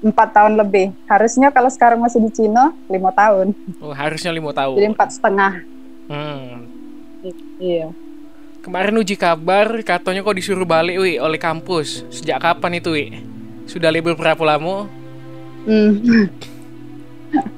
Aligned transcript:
empat 0.00 0.32
tahun 0.32 0.56
lebih. 0.56 0.96
Harusnya 1.04 1.52
kalau 1.52 1.68
sekarang 1.68 2.00
masih 2.00 2.24
di 2.24 2.32
Cina 2.32 2.72
lima 2.88 3.12
tahun. 3.12 3.52
Oh, 3.80 3.92
harusnya 3.92 4.32
lima 4.32 4.52
tahun. 4.56 4.76
Jadi 4.80 4.88
empat 4.96 5.08
setengah. 5.12 5.52
Hmm. 6.08 6.66
Iya. 7.60 7.92
Kemarin 8.60 9.00
uji 9.00 9.16
kabar 9.16 9.80
katanya 9.84 10.20
kok 10.20 10.36
disuruh 10.36 10.68
balik 10.68 11.00
wi 11.00 11.16
oleh 11.20 11.40
kampus. 11.40 12.04
Sejak 12.12 12.40
kapan 12.44 12.80
itu 12.80 12.92
wi? 12.92 13.24
Sudah 13.68 13.88
libur 13.92 14.16
berapa 14.16 14.40
lama? 14.44 14.88
Hmm. 15.64 16.00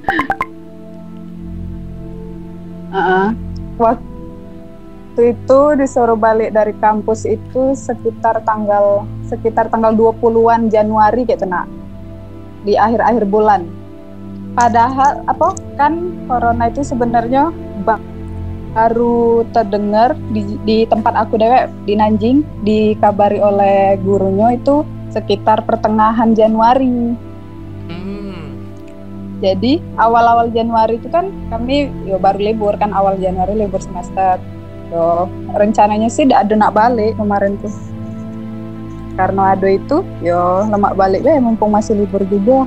uh-uh. 2.95 3.35
Waktu 3.79 5.23
itu 5.35 5.61
disuruh 5.79 6.19
balik 6.19 6.55
dari 6.55 6.75
kampus 6.79 7.27
itu 7.27 7.75
sekitar 7.75 8.43
tanggal 8.47 9.07
sekitar 9.27 9.71
tanggal 9.71 9.95
20-an 9.95 10.71
Januari 10.71 11.27
gitu 11.27 11.47
nak. 11.47 11.82
Di 12.63 12.79
akhir-akhir 12.79 13.27
bulan. 13.27 13.67
Padahal 14.53 15.25
apa 15.27 15.57
kan 15.81 16.13
corona 16.29 16.69
itu 16.69 16.85
sebenarnya 16.85 17.49
baru 18.73 19.45
terdengar 19.53 20.17
di, 20.33 20.57
di 20.65 20.89
tempat 20.89 21.13
aku 21.17 21.37
dewek 21.37 21.69
di 21.85 21.97
Nanjing 21.97 22.45
dikabari 22.65 23.41
oleh 23.41 24.01
gurunya 24.01 24.57
itu 24.57 24.85
sekitar 25.13 25.65
pertengahan 25.69 26.33
Januari. 26.33 27.17
Hmm. 27.89 28.65
Jadi 29.45 29.83
awal-awal 30.01 30.49
Januari 30.53 30.97
itu 30.97 31.13
kan 31.13 31.29
kami 31.53 31.93
yo 32.09 32.17
baru 32.17 32.41
libur 32.41 32.77
kan 32.81 32.97
awal 32.97 33.21
Januari 33.21 33.57
libur 33.57 33.81
semester. 33.85 34.41
Yo 34.89 35.29
rencananya 35.53 36.09
sih 36.09 36.25
tidak 36.25 36.49
ada 36.49 36.55
nak 36.57 36.73
balik 36.73 37.17
kemarin 37.21 37.61
tuh. 37.61 37.92
Karena 39.15 39.53
ada 39.53 39.69
itu 39.69 40.01
yo 40.25 40.65
lemak 40.69 40.97
balik 40.97 41.21
deh 41.25 41.37
mumpung 41.39 41.73
masih 41.73 41.99
libur 41.99 42.25
juga. 42.27 42.65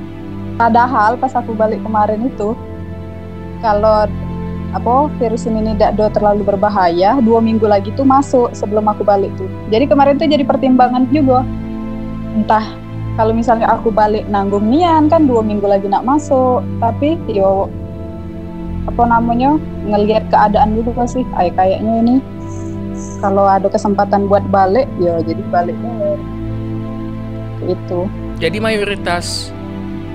Padahal 0.56 1.20
pas 1.20 1.34
aku 1.36 1.52
balik 1.52 1.82
kemarin 1.84 2.26
itu 2.26 2.56
kalau 3.60 4.08
apa 4.74 5.08
virus 5.16 5.48
ini 5.48 5.72
tidak 5.78 6.12
terlalu 6.12 6.44
berbahaya 6.44 7.16
dua 7.22 7.40
minggu 7.40 7.64
lagi 7.64 7.94
tuh 7.96 8.04
masuk 8.04 8.52
sebelum 8.52 8.86
aku 8.86 9.02
balik 9.02 9.32
tuh. 9.40 9.48
Jadi 9.72 9.90
kemarin 9.90 10.16
tuh 10.16 10.28
jadi 10.28 10.44
pertimbangan 10.46 11.08
juga. 11.10 11.42
Entah 12.36 12.86
kalau 13.16 13.32
misalnya 13.32 13.72
aku 13.72 13.88
balik 13.88 14.28
nanggung 14.28 14.68
nian 14.68 15.08
kan 15.08 15.24
dua 15.24 15.40
minggu 15.40 15.64
lagi 15.64 15.88
nak 15.88 16.04
masuk 16.04 16.60
tapi 16.78 17.16
yo 17.32 17.66
apa 18.86 19.02
namanya 19.08 19.56
ngelihat 19.88 20.28
keadaan 20.28 20.76
juga 20.78 21.08
sih 21.08 21.24
ay 21.34 21.50
kayaknya 21.56 22.04
ini 22.04 22.16
kalau 23.18 23.48
ada 23.48 23.66
kesempatan 23.72 24.28
buat 24.28 24.44
balik 24.52 24.86
ya 25.00 25.18
jadi 25.24 25.42
balik 25.48 25.74
itu 27.64 28.10
Jadi 28.36 28.60
mayoritas 28.60 29.48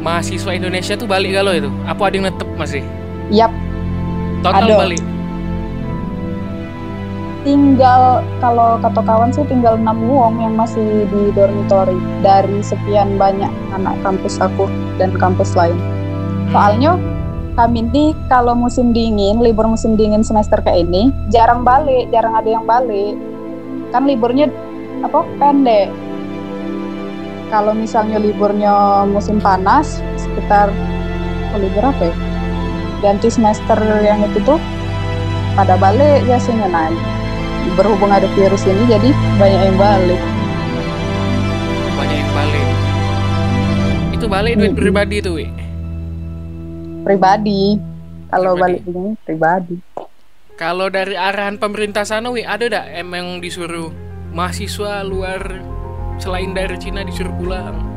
mahasiswa 0.05 0.53
Indonesia 0.53 0.93
tuh 0.93 1.09
balik 1.09 1.33
galau 1.33 1.53
itu? 1.57 1.69
Apa 1.89 2.09
ada 2.09 2.15
yang 2.21 2.25
netep 2.29 2.49
masih? 2.53 2.83
yap 3.33 3.49
Total 4.45 4.67
Ada. 4.69 4.77
balik. 4.77 5.01
tinggal 7.41 8.21
kalau 8.37 8.77
kata 8.77 9.01
kawan 9.01 9.33
sih 9.33 9.41
tinggal 9.49 9.73
enam 9.73 9.97
wong 10.05 10.37
yang 10.37 10.53
masih 10.53 11.09
di 11.09 11.33
dormitory 11.33 11.97
dari 12.21 12.61
sekian 12.61 13.17
banyak 13.17 13.49
anak 13.73 13.97
kampus 14.05 14.37
aku 14.37 14.69
dan 15.01 15.09
kampus 15.17 15.57
lain 15.57 15.73
Soalnya 16.51 16.99
kami 17.55 17.87
ini 17.87 18.11
kalau 18.27 18.51
musim 18.51 18.91
dingin, 18.91 19.39
libur 19.39 19.63
musim 19.63 19.95
dingin 19.95 20.19
semester 20.19 20.59
kayak 20.59 20.83
ini, 20.87 21.15
jarang 21.31 21.63
balik, 21.63 22.11
jarang 22.11 22.35
ada 22.35 22.49
yang 22.51 22.67
balik. 22.67 23.15
Kan 23.95 24.03
liburnya 24.03 24.51
apa 24.99 25.23
pendek. 25.39 25.87
Kalau 27.51 27.75
misalnya 27.75 28.15
liburnya 28.15 29.03
musim 29.03 29.35
panas, 29.43 29.99
sekitar 30.15 30.71
oh, 31.51 31.59
libur 31.59 31.83
apa 31.83 32.07
ya? 32.07 32.15
Ganti 33.03 33.27
semester 33.27 33.75
yang 33.99 34.23
itu 34.23 34.39
tuh 34.47 34.55
pada 35.59 35.75
balik 35.75 36.23
biasanya 36.23 36.71
nah 36.71 36.87
berhubung 37.75 38.07
ada 38.07 38.23
virus 38.39 38.63
ini 38.63 38.87
jadi 38.87 39.09
banyak 39.35 39.61
yang 39.67 39.77
balik 39.77 40.21
Banyak 41.91 42.17
yang 42.23 42.31
balik. 42.31 42.67
Itu 44.15 44.25
balik 44.31 44.53
duit 44.55 44.73
pribadi 44.73 45.15
tuh 45.19 45.33
wi. 45.35 45.47
pribadi 47.03 47.75
kalau 48.31 48.55
balik 48.55 48.79
begini 48.87 49.11
pribadi 49.27 49.75
Kalau 50.55 50.87
dari 50.87 51.17
arahan 51.19 51.59
pemerintah 51.59 52.07
sana 52.07 52.31
wi 52.31 52.47
ada 52.47 52.69
dak 52.69 52.85
emang 52.95 53.43
disuruh 53.43 53.91
mahasiswa 54.31 55.03
luar 55.03 55.70
selain 56.21 56.53
dari 56.53 56.77
Cina 56.77 57.01
disuruh 57.01 57.33
pulang? 57.35 57.91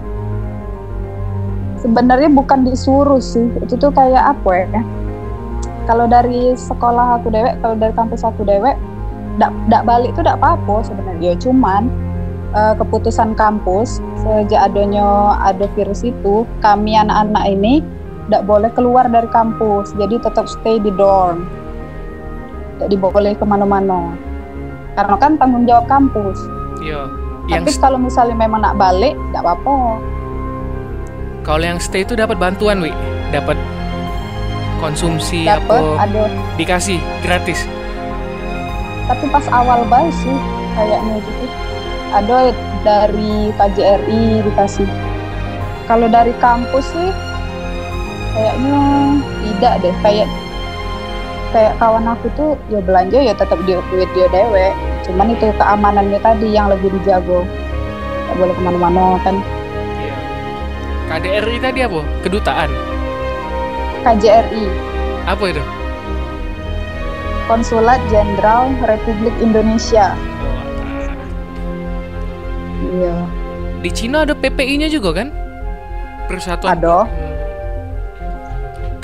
sebenarnya 1.84 2.32
bukan 2.32 2.64
disuruh 2.64 3.20
sih. 3.20 3.44
Itu 3.60 3.76
tuh 3.76 3.92
kayak 3.92 4.40
apa 4.40 4.64
ya? 4.64 4.80
Kalau 5.84 6.08
dari 6.08 6.56
sekolah 6.56 7.20
aku 7.20 7.28
dewek 7.28 7.60
kalau 7.60 7.76
dari 7.76 7.92
kampus 7.92 8.24
aku 8.24 8.48
dewek 8.48 8.80
dak 9.36 9.52
dak 9.68 9.84
balik 9.84 10.16
tuh 10.16 10.24
dak 10.24 10.40
apa-apa 10.40 10.88
sebenarnya. 10.88 11.36
Cuman 11.36 11.92
eh, 12.56 12.74
keputusan 12.80 13.36
kampus 13.36 14.00
sejak 14.24 14.72
adanya 14.72 15.36
ada 15.44 15.68
virus 15.76 16.00
itu 16.00 16.48
kami 16.64 16.96
anak-anak 16.96 17.44
ini 17.52 17.84
dak 18.32 18.48
boleh 18.48 18.72
keluar 18.72 19.04
dari 19.12 19.28
kampus. 19.28 19.92
Jadi 20.00 20.16
tetap 20.24 20.48
stay 20.48 20.80
di 20.80 20.88
dorm. 20.96 21.44
Tidak 22.80 22.88
diboleh 22.88 23.36
ke 23.36 23.44
mana-mana. 23.44 24.16
Karena 24.96 25.20
kan 25.20 25.36
tanggung 25.36 25.68
jawab 25.68 25.84
kampus. 25.84 26.40
Iya. 26.80 27.06
Tapi 27.44 27.69
Yang 27.69 27.77
kalau 27.77 28.00
misalnya 28.00 28.37
memang 28.37 28.65
nak 28.65 28.81
balik 28.81 29.12
tidak 29.28 29.43
apa-apa. 29.44 30.00
Kalau 31.44 31.65
yang 31.65 31.77
stay 31.77 32.00
itu 32.00 32.16
dapat 32.16 32.41
bantuan 32.41 32.81
wi, 32.81 32.88
dapat 33.28 33.60
konsumsi 34.81 35.44
dapat 35.44 35.81
apa 35.81 36.09
ada. 36.09 36.25
dikasih 36.56 36.99
gratis. 37.21 37.69
tapi 39.05 39.28
pas 39.28 39.44
awal 39.53 39.84
baik 39.93 40.09
sih 40.16 40.38
kayaknya 40.72 41.21
gitu. 41.21 41.44
Ada 42.16 42.56
dari 42.81 43.53
KJRI 43.53 44.49
dikasih. 44.49 44.88
Kalau 45.84 46.09
dari 46.09 46.32
kampus 46.41 46.88
sih 46.88 47.11
kayaknya 48.32 48.81
tidak 49.44 49.75
deh. 49.84 49.94
Kayak 50.00 50.28
kayak 51.53 51.76
kawan 51.76 52.09
aku 52.09 52.32
tuh 52.32 52.56
ya 52.72 52.81
belanja 52.81 53.21
ya 53.21 53.37
tetap 53.37 53.61
di 53.69 53.76
duit 53.93 54.09
dia 54.16 54.26
dewe 54.32 54.72
cuman 55.04 55.37
itu 55.37 55.53
keamanannya 55.60 56.19
tadi 56.19 56.48
yang 56.50 56.72
lebih 56.72 56.88
dijago 57.00 57.44
nggak 58.25 58.37
boleh 58.41 58.54
ke 58.56 58.62
mana-mana 58.65 59.04
kan 59.20 59.37
Iya. 60.00 60.16
KDRI 61.06 61.56
tadi 61.60 61.81
apa? 61.84 62.00
Kedutaan. 62.25 62.70
KJRI 64.04 64.64
Apa 65.25 65.44
itu? 65.48 65.62
Konsulat 67.44 68.00
Jenderal 68.09 68.72
Republik 68.84 69.32
Indonesia 69.41 70.16
iya 72.81 73.16
Di 73.84 73.91
Cina 73.93 74.25
ada 74.25 74.32
PPI-nya 74.32 74.88
juga 74.88 75.12
kan? 75.20 75.28
Persatuan. 76.25 76.72
ada 76.72 77.04
Hmm. 77.04 77.32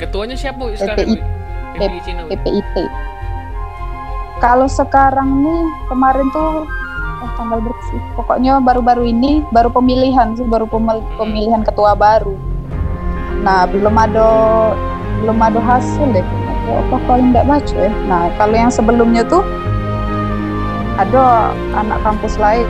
Ketuanya 0.01 0.33
siapa 0.33 0.65
sekarang? 0.73 1.05
PPI. 1.05 1.17
PPI 1.77 1.99
Cina. 2.01 2.21
PPIT. 2.25 2.75
Kalau 4.41 4.65
sekarang 4.65 5.45
nih 5.45 5.61
kemarin 5.85 6.25
tuh 6.33 6.65
eh, 7.21 7.31
tanggal 7.37 7.61
berapa 7.61 7.81
sih? 7.93 8.01
Pokoknya 8.17 8.57
baru-baru 8.57 9.05
ini 9.05 9.45
baru 9.53 9.69
pemilihan 9.69 10.33
sih, 10.33 10.49
baru 10.49 10.65
pemil- 10.65 11.05
pemilihan 11.13 11.61
ketua 11.61 11.93
baru. 11.93 12.33
Nah 13.45 13.69
belum 13.69 13.93
ada 13.93 14.29
belum 15.21 15.37
ada 15.37 15.61
hasil 15.61 16.09
deh. 16.09 16.25
Apa 16.73 16.97
kalau 17.05 17.21
nggak 17.21 17.45
baca 17.45 17.75
ya? 17.77 17.93
Nah 18.09 18.33
kalau 18.41 18.55
yang 18.57 18.73
sebelumnya 18.73 19.21
tuh 19.29 19.45
ada 20.97 21.53
anak 21.77 22.01
kampus 22.01 22.41
lain. 22.41 22.65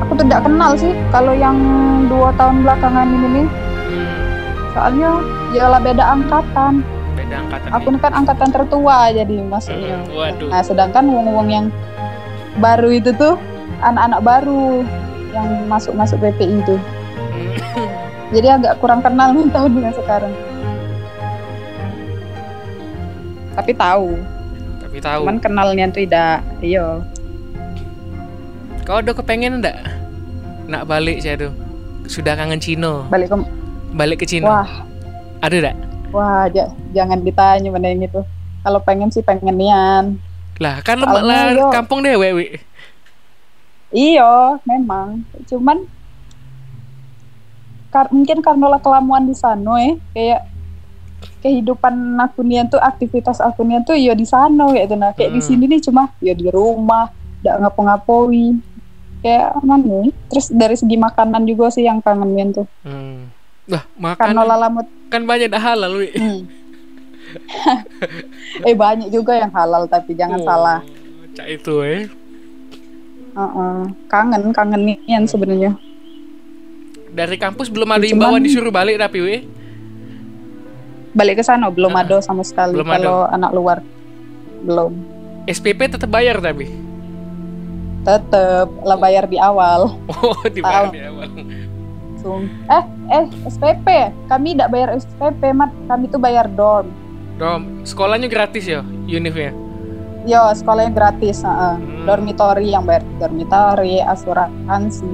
Aku 0.00 0.16
tuh 0.16 0.24
tidak 0.24 0.48
kenal 0.48 0.80
sih 0.80 0.96
kalau 1.12 1.36
yang 1.36 1.60
dua 2.08 2.32
tahun 2.40 2.64
belakangan 2.64 3.04
ini 3.04 3.28
nih. 3.36 3.48
Hmm. 3.84 4.08
Soalnya 4.72 5.10
ya 5.52 5.68
beda 5.76 6.04
angkatan. 6.16 6.80
Beda 7.12 7.34
angkatan. 7.38 7.68
Aku 7.72 7.88
ini 7.88 7.98
kan 7.98 8.12
angkatan 8.14 8.48
tertua 8.50 8.98
jadi 9.10 9.36
maksudnya. 9.40 9.96
Hmm, 10.00 10.14
Waduh. 10.14 10.48
Nah, 10.48 10.62
sedangkan 10.62 11.04
wong-wong 11.06 11.48
yang 11.48 11.66
baru 12.56 12.90
itu 12.90 13.10
tuh 13.14 13.34
anak-anak 13.80 14.20
baru 14.20 14.82
yang 15.30 15.48
masuk-masuk 15.66 16.18
PPI 16.18 16.60
itu. 16.60 16.76
Hmm. 16.76 17.90
Jadi 18.30 18.46
agak 18.48 18.78
kurang 18.78 19.02
kenal 19.02 19.34
nih 19.34 19.50
tahunnya 19.50 19.90
sekarang. 19.94 20.34
Tapi 23.50 23.72
tahu, 23.74 24.14
Tapi 24.80 24.98
tahu. 25.02 25.22
cuman 25.26 25.36
kenalnya 25.42 25.84
tuh 25.90 26.00
tidak. 26.06 26.38
Iya. 26.62 27.02
Kau 28.86 29.02
udah 29.02 29.14
kepengen 29.14 29.60
enggak? 29.60 29.76
Nak 30.70 30.86
balik 30.86 31.18
saya 31.20 31.36
tuh. 31.36 31.52
Sudah 32.06 32.34
kangen 32.34 32.62
Cino. 32.62 33.06
Balik 33.10 33.30
ke 33.30 33.36
Balik 33.90 34.16
ke 34.22 34.26
Cino. 34.26 34.46
wah, 34.46 34.66
Ada 35.42 35.56
enggak? 35.58 35.76
Wah 36.10 36.46
ja- 36.46 36.70
jangan 36.90 37.18
ditanya 37.18 37.68
mana 37.68 37.88
yang 37.88 38.02
itu. 38.02 38.20
Kalau 38.60 38.80
pengen 38.80 39.08
sih 39.08 39.20
pengen 39.20 39.56
nian. 39.56 40.04
Lah, 40.60 40.82
kan 40.82 41.00
Soalnya, 41.00 41.24
lah 41.24 41.44
yo. 41.50 41.68
kampung 41.70 42.04
dewe, 42.04 42.28
Wi. 42.34 42.46
Iya, 43.90 44.60
memang. 44.62 45.24
Cuman 45.46 45.88
kar- 47.88 48.12
mungkin 48.12 48.38
karena 48.38 48.66
lah 48.68 48.78
kelamuan 48.78 49.26
di 49.26 49.34
sana 49.34 49.82
eh 49.82 49.98
kayak 50.12 50.46
kehidupan 51.40 51.92
akunian 52.16 52.68
tuh 52.68 52.78
aktivitas 52.78 53.40
akunian 53.40 53.82
tuh 53.82 53.98
ya 53.98 54.14
di 54.14 54.22
sana 54.22 54.70
kayak 54.70 54.86
itu 54.86 54.94
nah 54.94 55.10
kayak 55.10 55.32
di 55.32 55.40
Hmm. 55.40 55.48
sini 55.48 55.64
nih 55.66 55.80
cuma 55.82 56.06
ya 56.18 56.32
di 56.32 56.46
rumah 56.48 57.10
tidak 57.40 57.56
ngapa-ngapain 57.58 58.60
kayak 59.18 59.58
mana 59.58 60.06
ya? 60.06 60.12
terus 60.30 60.46
dari 60.48 60.76
segi 60.76 60.96
makanan 60.96 61.42
juga 61.44 61.66
sih 61.68 61.82
yang 61.82 61.98
kangenin 61.98 62.54
tuh 62.54 62.68
Hmm. 62.80 63.26
Lah, 63.70 63.82
karena 64.16 64.34
makan 64.34 64.48
lalamut 64.48 64.86
kan 65.06 65.22
banyak 65.22 65.46
dah 65.46 65.62
halal, 65.62 65.92
Wi. 65.96 66.10
hmm. 66.10 66.40
eh 68.66 68.74
banyak 68.74 69.08
juga 69.08 69.36
yang 69.36 69.50
halal 69.50 69.86
tapi 69.86 70.12
jangan 70.12 70.36
Oh, 70.36 70.44
salah 70.44 70.80
Cak 71.32 71.46
itu 71.48 71.74
eh. 71.80 72.10
Heeh. 73.30 73.76
kangen 74.06 74.50
kangenin 74.50 74.98
sebenarnya 75.24 75.78
Dari 77.08 77.36
kampus 77.36 77.66
belum 77.68 77.86
ada 77.88 78.02
Cuman- 78.02 78.10
imbauan 78.12 78.42
disuruh 78.42 78.70
balik 78.70 78.98
tapi, 78.98 79.18
Wi. 79.18 79.36
balik 81.12 81.38
ke 81.38 81.44
sana 81.44 81.66
belum 81.66 81.90
Ah, 81.92 82.02
ada 82.02 82.18
sama 82.18 82.42
sekali 82.42 82.70
belum 82.72 82.86
ada. 82.86 82.98
kalau 82.98 83.18
anak 83.28 83.50
luar 83.50 83.78
belum 84.60 84.92
SPP 85.44 85.88
tetap 85.88 86.06
bayar 86.06 86.38
tapi. 86.38 86.66
tetep 88.00 88.66
lah 88.80 88.96
bayar 88.96 89.24
di 89.24 89.36
awal 89.36 89.94
Oh, 90.16 90.38
dibayar 90.44 90.86
Tahu. 90.86 90.92
di 90.92 91.00
awal. 91.00 91.28
Sum- 92.20 92.48
eh 92.66 92.84
eh 93.10 93.24
SPP 93.46 93.86
kami 94.26 94.52
tidak 94.52 94.70
bayar 94.70 94.88
SPP 94.92 95.42
mat 95.50 95.72
kami 95.86 96.06
tuh 96.06 96.16
bayar 96.16 96.46
dorm 96.48 96.88
Dom, 97.34 97.80
sekolahnya 97.82 98.28
gratis 98.28 98.68
ya, 98.68 98.84
unifnya. 99.02 99.48
yo 100.22 100.52
sekolahnya 100.52 100.92
gratis 100.92 101.40
heeh. 101.40 101.74
Hmm. 101.74 102.04
dormitory 102.04 102.68
yang 102.70 102.84
bayar 102.84 103.00
dormitory 103.16 103.98
asuransi 103.98 105.08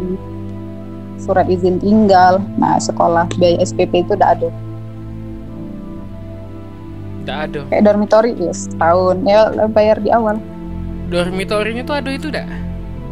surat 1.17 1.47
izin 1.47 1.79
tinggal 1.79 2.43
nah 2.57 2.77
sekolah 2.77 3.31
biaya 3.35 3.63
SPP 3.63 4.03
itu 4.03 4.13
udah 4.13 4.35
ada 4.35 4.51
Tidak 7.19 7.39
ada. 7.41 7.61
kayak 7.67 7.85
dormitory 7.85 8.33
ya 8.37 8.53
setahun 8.53 9.17
ya 9.23 9.41
bayar 9.69 9.99
di 9.99 10.11
awal 10.11 10.39
Dormitorinya 11.07 11.83
tuh 11.83 11.97
ada 11.97 12.11
itu 12.11 12.29
dak? 12.29 12.51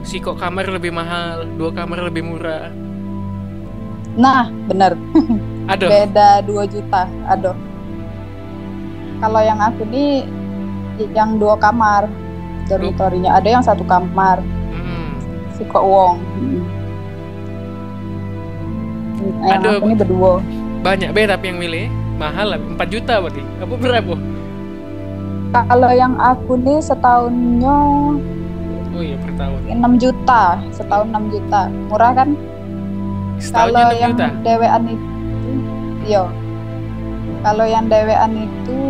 Si 0.02 0.18
kok 0.18 0.34
kamar 0.34 0.66
lebih 0.66 0.90
mahal, 0.90 1.46
dua 1.54 1.70
kamar 1.70 2.02
lebih 2.02 2.26
murah. 2.26 2.74
Nah 4.14 4.46
bener 4.66 4.94
Ada. 5.72 5.86
beda 5.86 6.28
2 6.44 6.72
juta 6.72 7.08
aduh 7.26 7.56
kalau 9.18 9.40
yang 9.40 9.58
aku 9.58 9.82
nih 9.88 10.28
yang 11.16 11.40
dua 11.40 11.56
kamar 11.56 12.06
dormitorinya 12.66 13.34
ada 13.34 13.48
yang 13.48 13.64
satu 13.64 13.82
kamar 13.84 14.38
Hmm. 14.74 15.16
kok 15.64 15.82
wong 15.82 16.18
Hmm. 16.20 16.62
yang 19.48 19.62
Aduh. 19.62 19.78
aku 19.78 19.84
ini 19.88 19.96
berdua 19.96 20.32
Banyak 20.84 21.16
beda 21.16 21.40
tapi 21.40 21.48
yang 21.48 21.56
milih. 21.56 21.88
Mahal 22.20 22.46
lah, 22.52 22.60
4 22.60 22.88
juta 22.92 23.16
berarti. 23.16 23.40
Apa 23.56 23.74
berapa? 23.74 24.14
kalau 25.54 25.88
yang 25.88 26.12
aku 26.18 26.60
nih 26.60 26.76
setahunnya 26.76 27.78
Oh 28.92 29.00
iya 29.00 29.16
per 29.16 29.32
tahun. 29.38 29.58
6 29.70 30.02
juta 30.02 30.42
setahun 30.68 31.06
6 31.08 31.30
juta 31.32 31.60
murah 31.88 32.12
kan 32.12 32.34
Setahunnya 33.38 33.74
kalau 33.74 33.94
6 33.94 34.02
yang 34.02 34.12
juta. 34.14 34.26
dewean 34.42 34.82
itu 34.88 35.08
iya 36.04 36.24
kalau 37.44 37.64
yang 37.68 37.84
dewean 37.88 38.32
itu 38.38 38.80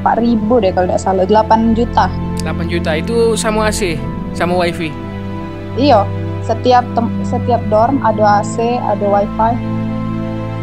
4000 0.00 0.62
deh 0.64 0.70
kalau 0.72 0.86
tidak 0.88 1.00
salah 1.00 1.24
8 1.28 1.76
juta 1.78 2.06
8 2.40 2.72
juta 2.72 2.90
itu 2.96 3.36
sama 3.36 3.68
AC, 3.68 4.00
sama 4.32 4.56
wifi. 4.56 4.88
Iya, 5.76 6.08
setiap 6.40 6.88
setiap 7.20 7.60
dorm 7.68 8.00
ada 8.00 8.40
AC, 8.40 8.80
ada 8.80 9.04
wifi, 9.04 9.52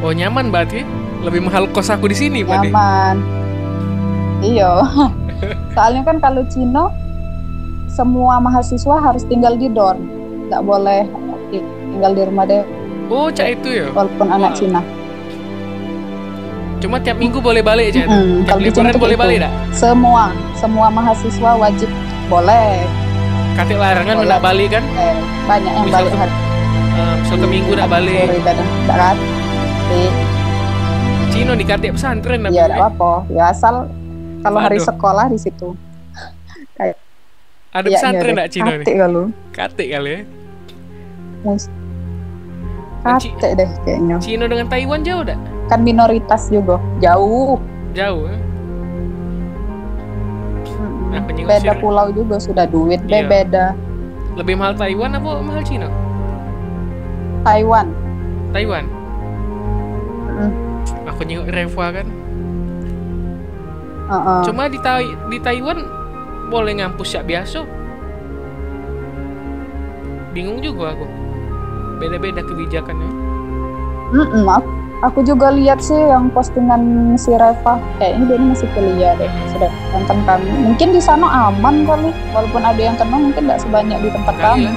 Oh 0.06 0.14
nyaman 0.14 0.54
berarti. 0.54 0.86
Lebih 1.26 1.50
mahal 1.50 1.66
kos 1.74 1.90
aku 1.90 2.06
di 2.10 2.18
sini 2.18 2.46
berarti. 2.46 2.70
nyaman. 2.70 3.16
Iya. 4.46 4.86
Soalnya 5.74 6.02
kan 6.06 6.18
kalau 6.22 6.46
Cina 6.46 6.94
semua 7.90 8.38
mahasiswa 8.38 9.02
harus 9.02 9.26
tinggal 9.26 9.58
di 9.58 9.70
dorm, 9.74 9.98
nggak 10.50 10.62
boleh 10.62 11.10
tinggal 11.50 12.12
di 12.12 12.22
rumah 12.24 12.44
deh 12.44 12.64
Oh 13.08 13.28
cak 13.28 13.48
itu 13.54 13.70
ya. 13.74 13.88
walaupun 13.90 14.28
anak 14.28 14.52
Wah. 14.52 14.58
Cina. 14.58 14.82
Cuma 16.78 17.00
tiap 17.00 17.18
minggu 17.18 17.40
boleh 17.40 17.60
balik 17.60 17.90
aja. 17.90 18.06
Mm-mm, 18.06 18.44
Tiap 18.44 18.60
liburan 18.60 18.94
boleh 18.94 19.16
gitu. 19.16 19.24
balik 19.24 19.38
dak? 19.40 19.52
Semua 19.72 20.24
semua 20.54 20.88
mahasiswa 20.88 21.52
wajib 21.56 21.90
boleh. 22.28 22.84
Katik 23.56 23.74
larangan 23.76 24.16
Boleh. 24.18 24.30
nak 24.30 24.40
balik 24.40 24.68
kan? 24.70 24.84
Eh, 24.94 25.16
banyak 25.44 25.72
yang 25.72 25.86
Misal 25.86 25.98
balik 26.00 26.12
ke- 26.12 26.20
hari 26.20 26.34
Um, 26.90 27.16
misal 27.20 27.38
ke 27.38 27.48
minggu 27.48 27.72
nak 27.72 27.88
balik. 27.88 28.18
sore 28.20 28.40
dan 28.42 28.56
tidak 28.58 28.98
kan? 28.98 29.18
Cino 31.30 31.54
di 31.54 31.64
katik 31.64 31.92
pesantren. 31.94 32.40
Iya, 32.44 32.66
tidak 32.66 32.78
apa-apa. 32.80 33.12
Ya 33.30 33.44
asal 33.48 33.76
kalau 34.42 34.60
hari 34.60 34.78
Waduh. 34.78 34.88
sekolah 34.88 35.26
di 35.28 35.38
situ. 35.38 35.70
Ada 37.70 37.86
Iya, 37.86 37.94
pesantren 37.94 38.32
iya, 38.32 38.40
nak 38.40 38.48
Cino 38.50 38.66
nih? 38.68 38.78
Katik 38.80 38.96
kalau. 38.98 39.24
Katik 39.52 39.88
kali 39.88 40.10
ya. 40.10 40.20
Katek 43.04 43.52
deh 43.56 43.70
kayaknya. 43.84 44.16
Cino 44.20 44.46
dengan 44.46 44.68
Taiwan 44.68 45.00
jauh 45.02 45.24
dak? 45.24 45.40
Kan 45.68 45.84
minoritas 45.84 46.48
juga. 46.48 46.76
Jauh. 47.00 47.56
Jauh. 47.94 48.28
eh? 48.28 48.40
Mm-mm. 50.68 51.16
Nah, 51.16 51.22
Beda 51.24 51.74
pulau 51.80 52.12
juga 52.12 52.36
sudah 52.38 52.68
duit 52.68 53.00
deh 53.08 53.24
Iya. 53.24 53.30
beda. 53.30 53.66
Lebih 54.36 54.54
mahal 54.54 54.76
Taiwan 54.76 55.16
apa 55.16 55.40
mahal 55.40 55.64
Cina? 55.64 55.88
Taiwan. 57.42 57.88
Taiwan. 58.52 58.86
Mm. 60.30 60.52
Aku 61.08 61.22
nyengok 61.24 61.50
Reva 61.50 61.86
kan. 61.92 62.08
Uh-uh. 64.08 64.40
Cuma 64.44 64.68
di 64.68 64.80
Tai 64.80 65.04
di 65.28 65.40
Taiwan 65.40 65.80
boleh 66.48 66.80
ngampus 66.80 67.12
ya 67.12 67.24
biasa. 67.24 67.64
Bingung 70.32 70.62
juga 70.62 70.94
aku. 70.94 71.08
Beda-beda 71.98 72.42
kebijakannya. 72.42 73.10
Mm-mm, 74.08 74.46
aku, 74.48 74.70
aku 75.04 75.20
juga 75.22 75.50
lihat 75.50 75.82
sih 75.82 75.98
yang 75.98 76.30
postingan 76.30 76.80
si 77.16 77.34
Reva. 77.34 77.76
Kayaknya 77.98 78.24
dia 78.24 78.36
ini 78.38 78.46
masih 78.54 78.68
kuliah 78.72 79.14
deh. 79.18 79.32
Sudah 79.50 79.72
nonton 79.92 80.18
kami. 80.24 80.48
Mungkin 80.64 80.94
di 80.94 81.02
sana 81.02 81.26
aman 81.50 81.84
kali. 81.84 82.14
Walaupun 82.32 82.62
ada 82.62 82.78
yang 82.80 82.96
kena 82.96 83.18
mungkin 83.18 83.44
tidak 83.44 83.60
sebanyak 83.60 83.98
di 84.00 84.10
tempat 84.10 84.36
Kali 84.36 84.44
kami. 84.44 84.64
lah. 84.64 84.76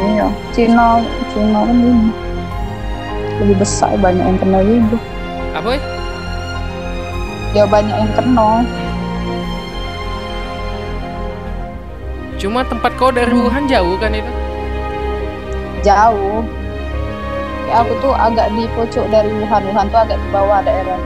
Iya. 0.00 0.26
Cina, 0.50 0.86
Cina 1.30 1.60
kan 1.60 1.76
ini 1.76 2.08
lebih 3.40 3.56
besar 3.58 3.90
banyak 3.96 4.22
yang 4.22 4.38
kena 4.38 4.58
juga. 4.60 4.98
Apa 5.52 5.68
ya? 5.70 5.80
Ya 7.52 7.64
banyak 7.64 7.96
yang 7.96 8.12
kena. 8.12 8.50
Cuma 12.36 12.64
tempat 12.64 12.92
kau 12.96 13.12
dari 13.12 13.28
Hmm. 13.28 13.44
Wuhan 13.44 13.64
jauh 13.66 13.96
kan 13.96 14.12
itu? 14.12 14.32
Jauh. 15.82 16.44
Ya 17.70 17.86
aku 17.86 17.92
tuh 18.02 18.12
agak 18.14 18.50
di 18.54 18.66
pojok 18.74 19.06
dari 19.14 19.30
Wuhan. 19.30 19.62
Wuhan 19.70 19.86
tuh 19.88 20.00
agak 20.02 20.18
di 20.18 20.28
bawah 20.34 20.58
daerah. 20.62 21.00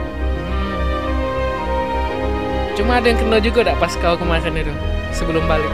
Cuma 2.75 2.99
ada 2.99 3.07
yang 3.07 3.19
kena 3.21 3.37
juga 3.39 3.71
dak 3.71 3.79
pas 3.79 3.93
kau 3.95 4.19
kemarin 4.19 4.51
itu 4.59 4.73
sebelum 5.15 5.47
balik. 5.47 5.71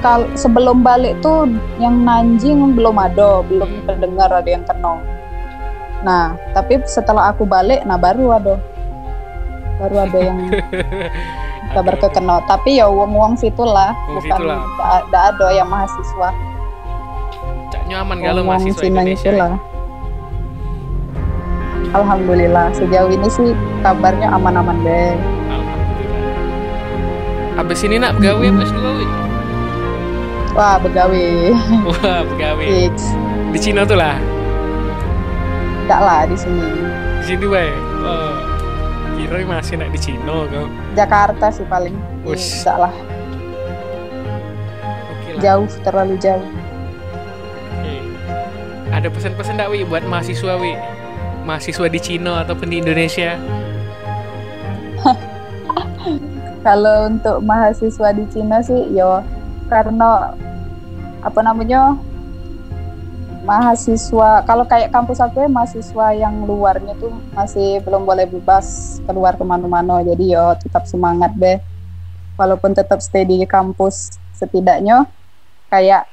Kal 0.00 0.24
sebelum 0.32 0.80
balik 0.80 1.20
tuh 1.20 1.44
yang 1.76 2.00
Nanjing 2.08 2.72
belum 2.72 2.96
ada, 2.96 3.44
belum 3.44 3.68
Hmm. 3.68 3.84
terdengar 3.84 4.32
ada 4.32 4.48
yang 4.48 4.64
kena. 4.64 4.96
Nah, 6.00 6.32
tapi 6.56 6.80
setelah 6.88 7.28
aku 7.28 7.44
balik, 7.44 7.84
nah 7.84 8.00
baru 8.00 8.40
ada, 8.40 8.56
baru 9.76 9.96
ada 10.08 10.16
yang 10.16 10.38
kabar 11.70 11.94
kekena. 11.96 12.36
Tapi 12.44 12.78
ya 12.78 12.86
uang-uang 12.86 13.34
situlah, 13.34 13.94
Wong 14.06 14.18
bukan 14.18 14.30
situlah. 14.36 14.60
tidak 15.06 15.22
ada 15.34 15.46
yang 15.50 15.68
mahasiswa. 15.68 16.28
Cak 17.70 17.82
nyaman 17.86 18.18
kalau 18.20 18.42
mahasiswa 18.42 18.84
Indonesia. 18.84 19.30
itulah. 19.30 19.54
Alhamdulillah 21.90 22.70
sejauh 22.70 23.10
ini 23.10 23.26
sih 23.26 23.50
kabarnya 23.80 24.30
aman-aman 24.30 24.78
deh. 24.80 25.14
Alhamdulillah. 25.48 26.38
Habis 27.58 27.82
ini 27.82 27.98
nak 27.98 28.14
begawe 28.16 28.40
apa 28.40 28.62
S2 28.64 28.78
wi? 28.94 29.06
Wah 30.50 30.76
begawe, 30.78 31.26
Wah, 31.86 32.20
begawe. 32.26 32.62
fix. 32.62 33.14
Di 33.50 33.58
Cina 33.58 33.82
tuh 33.82 33.94
lah. 33.94 34.18
Tidak 35.82 36.00
lah 36.00 36.20
di 36.26 36.36
sini. 36.38 36.66
Di 37.18 37.24
sini 37.24 37.46
wae. 37.46 37.70
Oh. 38.00 38.34
Kira 39.20 39.44
masih 39.44 39.76
nak 39.76 39.92
di 39.92 40.00
Cina 40.00 40.48
kau. 40.48 40.64
Jakarta 40.96 41.52
sih 41.52 41.68
paling. 41.68 41.92
Tidak 42.24 42.76
lah, 42.80 42.88
Oke 45.12 45.36
lah. 45.36 45.40
jauh 45.44 45.68
terlalu 45.84 46.16
jauh. 46.16 46.40
Oke. 46.40 48.00
Ada 48.88 49.12
pesan-pesan 49.12 49.60
tak 49.60 49.68
wi 49.68 49.84
buat 49.84 50.08
mahasiswa 50.08 50.56
wi? 50.56 50.72
Mahasiswa 51.44 51.86
di 51.92 52.00
Cina 52.00 52.40
ataupun 52.40 52.72
di 52.72 52.80
Indonesia? 52.80 53.36
Kalau 56.64 57.12
untuk 57.12 57.44
mahasiswa 57.44 58.16
di 58.16 58.24
Cina 58.32 58.64
sih, 58.64 58.88
yo 58.96 59.20
karena 59.68 60.32
apa 61.20 61.40
namanya 61.44 61.92
mahasiswa. 63.50 64.46
Kalau 64.46 64.64
kayak 64.70 64.94
kampus 64.94 65.18
aku 65.18 65.42
ya 65.42 65.50
mahasiswa 65.50 66.06
yang 66.14 66.46
luarnya 66.46 66.94
tuh 66.94 67.10
masih 67.34 67.82
belum 67.82 68.06
boleh 68.06 68.30
bebas 68.30 68.98
keluar 69.10 69.34
ke 69.34 69.42
mana-mana. 69.42 70.06
Jadi 70.06 70.30
yo 70.30 70.54
tetap 70.62 70.86
semangat 70.86 71.34
deh. 71.34 71.58
Walaupun 72.38 72.70
tetap 72.78 73.02
stay 73.02 73.26
di 73.26 73.42
kampus 73.44 74.14
setidaknya 74.30 75.04
kayak 75.68 76.06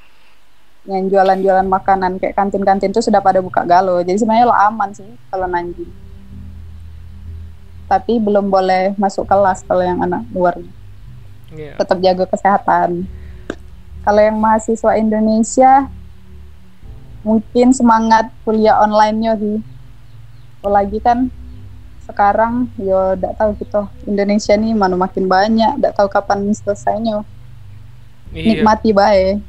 yang 0.87 1.07
jualan-jualan 1.07 1.67
makanan 1.67 2.17
kayak 2.17 2.35
kantin-kantin 2.35 2.91
tuh 2.91 3.03
sudah 3.03 3.19
pada 3.19 3.43
buka 3.43 3.67
galo 3.67 3.99
jadi 4.07 4.15
sebenarnya 4.15 4.47
lo 4.47 4.55
aman 4.55 4.95
sih 4.95 5.07
kalau 5.27 5.43
Nanjing 5.43 5.91
tapi 7.87 8.19
belum 8.19 8.51
boleh 8.51 8.95
masuk 8.99 9.23
kelas 9.23 9.63
kalau 9.63 9.79
yang 9.79 10.03
anak 10.03 10.27
luarnya. 10.35 10.71
Iya. 11.47 11.79
tetap 11.79 11.97
jaga 12.03 12.27
kesehatan. 12.27 13.07
Kalau 14.03 14.19
yang 14.19 14.35
mahasiswa 14.35 14.91
Indonesia 14.99 15.87
mungkin 17.27 17.67
semangat 17.69 18.31
kuliah 18.41 18.79
online-nya 18.79 19.35
sih 19.35 19.59
apalagi 20.57 20.97
kan 20.97 21.27
sekarang 22.01 22.53
yo 22.77 23.13
tidak 23.13 23.35
tahu 23.35 23.51
gitu 23.57 23.81
Indonesia 24.05 24.55
nih 24.55 24.71
mana 24.71 24.95
makin 24.95 25.27
banyak 25.27 25.75
tidak 25.75 25.93
tahu 25.93 26.07
kapan 26.07 26.47
selesainya 26.49 27.27
Iya. 28.29 28.59
nikmati 28.59 28.91
baik 28.91 29.39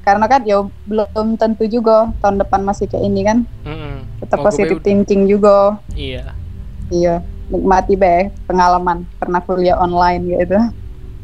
karena 0.00 0.24
kan 0.26 0.40
yo 0.42 0.58
belum 0.84 1.36
tentu 1.36 1.64
juga 1.64 2.12
tahun 2.18 2.36
depan 2.38 2.60
masih 2.62 2.84
kayak 2.84 3.02
ini 3.02 3.20
kan 3.22 3.38
Mm-mm. 3.62 4.04
tetap 4.18 4.36
Mau 4.36 4.42
gue 4.42 4.48
positive 4.50 4.78
udah- 4.78 4.84
thinking 4.84 5.22
juga 5.26 5.76
Iya. 5.92 6.32
iya 6.88 7.14
nikmati 7.46 7.92
baik 7.94 8.32
pengalaman 8.44 9.08
pernah 9.16 9.40
kuliah 9.40 9.76
online 9.76 10.22
gitu 10.26 10.60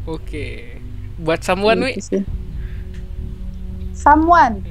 Oke. 0.05 0.77
Buat 1.17 1.41
someone 1.41 1.81
wi, 1.81 1.93
Gitu 1.93 2.05
sih. 2.11 2.23
someone 3.91 4.61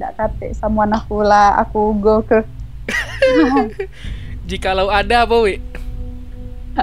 tidak 0.00 0.16
kate 0.16 0.56
someone 0.56 0.88
aku 0.96 1.20
lah 1.20 1.60
aku 1.60 1.92
go 2.00 2.24
ke 2.24 2.40
jikalau 4.48 4.88
ada 4.88 5.28
apa 5.28 5.36
wi? 5.44 5.60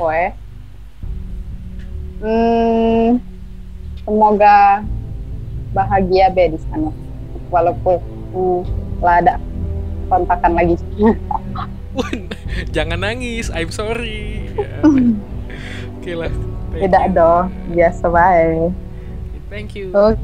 Poe. 0.00 0.32
Hmm, 2.24 3.20
semoga 4.08 4.80
bahagia 5.76 6.32
be 6.32 6.56
di 6.56 6.58
sana. 6.72 6.88
Walaupun 7.52 8.00
hmm, 8.32 8.64
lah 9.04 9.20
ada 9.20 9.36
kontakan 10.08 10.56
lagi. 10.56 10.80
Jangan 12.76 13.04
nangis, 13.04 13.52
I'm 13.52 13.68
sorry. 13.68 14.48
Ya. 14.56 14.80
Oke 16.00 16.16
lah. 16.16 16.32
Thank 16.72 16.88
Tidak 16.88 17.04
dong, 17.12 17.52
biasa 17.76 18.08
baik. 18.08 18.85
Thank 19.56 19.74
you. 19.74 19.94
Oke. 19.94 20.18